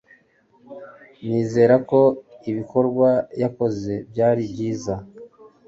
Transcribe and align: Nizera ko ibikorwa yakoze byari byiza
Nizera 1.25 1.75
ko 1.89 1.99
ibikorwa 2.49 3.09
yakoze 3.41 3.93
byari 4.11 4.43
byiza 4.51 4.93